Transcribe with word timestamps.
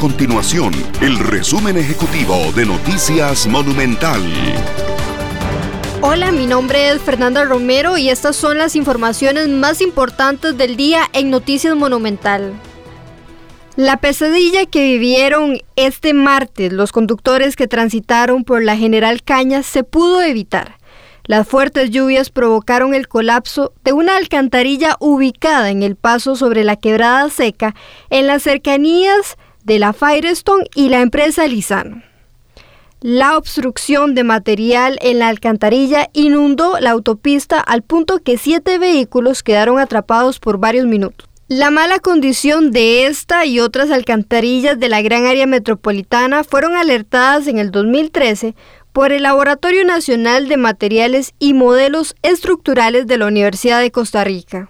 continuación 0.00 0.72
el 1.02 1.18
resumen 1.18 1.76
ejecutivo 1.76 2.34
de 2.56 2.64
Noticias 2.64 3.46
Monumental. 3.46 4.22
Hola, 6.00 6.32
mi 6.32 6.46
nombre 6.46 6.88
es 6.88 7.02
Fernanda 7.02 7.44
Romero 7.44 7.98
y 7.98 8.08
estas 8.08 8.34
son 8.34 8.56
las 8.56 8.76
informaciones 8.76 9.50
más 9.50 9.82
importantes 9.82 10.56
del 10.56 10.76
día 10.76 11.02
en 11.12 11.28
Noticias 11.28 11.76
Monumental. 11.76 12.54
La 13.76 13.98
pesadilla 13.98 14.64
que 14.64 14.84
vivieron 14.84 15.58
este 15.76 16.14
martes 16.14 16.72
los 16.72 16.92
conductores 16.92 17.54
que 17.54 17.68
transitaron 17.68 18.44
por 18.44 18.64
la 18.64 18.78
General 18.78 19.22
Cañas 19.22 19.66
se 19.66 19.84
pudo 19.84 20.22
evitar. 20.22 20.78
Las 21.24 21.46
fuertes 21.46 21.90
lluvias 21.90 22.30
provocaron 22.30 22.94
el 22.94 23.06
colapso 23.06 23.74
de 23.84 23.92
una 23.92 24.16
alcantarilla 24.16 24.96
ubicada 24.98 25.68
en 25.68 25.82
el 25.82 25.94
paso 25.94 26.36
sobre 26.36 26.64
la 26.64 26.76
quebrada 26.76 27.28
seca 27.28 27.74
en 28.08 28.26
las 28.26 28.42
cercanías 28.42 29.36
de 29.36 29.49
la 29.64 29.92
Firestone 29.92 30.64
y 30.74 30.88
la 30.88 31.00
empresa 31.00 31.46
Lizano. 31.46 32.02
La 33.00 33.38
obstrucción 33.38 34.14
de 34.14 34.24
material 34.24 34.98
en 35.00 35.20
la 35.20 35.28
alcantarilla 35.28 36.10
inundó 36.12 36.78
la 36.80 36.90
autopista 36.90 37.58
al 37.58 37.82
punto 37.82 38.18
que 38.18 38.36
siete 38.36 38.78
vehículos 38.78 39.42
quedaron 39.42 39.78
atrapados 39.78 40.38
por 40.38 40.58
varios 40.58 40.86
minutos. 40.86 41.26
La 41.48 41.70
mala 41.70 41.98
condición 41.98 42.70
de 42.70 43.06
esta 43.06 43.46
y 43.46 43.58
otras 43.58 43.90
alcantarillas 43.90 44.78
de 44.78 44.88
la 44.88 45.02
gran 45.02 45.26
área 45.26 45.46
metropolitana 45.46 46.44
fueron 46.44 46.76
alertadas 46.76 47.46
en 47.46 47.58
el 47.58 47.70
2013 47.70 48.54
por 48.92 49.12
el 49.12 49.22
Laboratorio 49.22 49.84
Nacional 49.84 50.48
de 50.48 50.56
Materiales 50.58 51.32
y 51.38 51.54
Modelos 51.54 52.14
Estructurales 52.22 53.06
de 53.06 53.18
la 53.18 53.26
Universidad 53.26 53.80
de 53.80 53.90
Costa 53.90 54.24
Rica. 54.24 54.68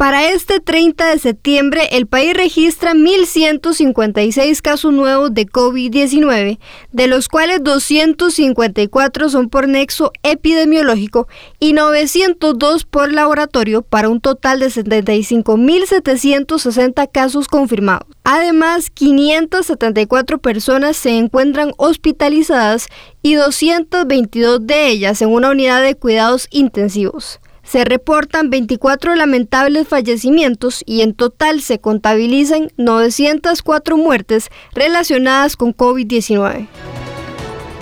Para 0.00 0.30
este 0.30 0.60
30 0.60 1.10
de 1.10 1.18
septiembre, 1.18 1.88
el 1.92 2.06
país 2.06 2.32
registra 2.32 2.94
1.156 2.94 4.62
casos 4.62 4.94
nuevos 4.94 5.34
de 5.34 5.46
COVID-19, 5.46 6.58
de 6.90 7.06
los 7.06 7.28
cuales 7.28 7.62
254 7.62 9.28
son 9.28 9.50
por 9.50 9.68
nexo 9.68 10.10
epidemiológico 10.22 11.28
y 11.58 11.74
902 11.74 12.86
por 12.86 13.12
laboratorio, 13.12 13.82
para 13.82 14.08
un 14.08 14.22
total 14.22 14.60
de 14.60 14.68
75.760 14.68 17.10
casos 17.12 17.46
confirmados. 17.46 18.08
Además, 18.24 18.88
574 18.88 20.38
personas 20.38 20.96
se 20.96 21.18
encuentran 21.18 21.74
hospitalizadas 21.76 22.88
y 23.20 23.34
222 23.34 24.66
de 24.66 24.88
ellas 24.88 25.20
en 25.20 25.28
una 25.28 25.50
unidad 25.50 25.82
de 25.82 25.94
cuidados 25.94 26.48
intensivos. 26.50 27.38
Se 27.70 27.84
reportan 27.84 28.50
24 28.50 29.14
lamentables 29.14 29.86
fallecimientos 29.86 30.82
y 30.86 31.02
en 31.02 31.14
total 31.14 31.62
se 31.62 31.78
contabilizan 31.78 32.72
904 32.78 33.96
muertes 33.96 34.50
relacionadas 34.74 35.54
con 35.54 35.72
COVID-19. 35.72 36.66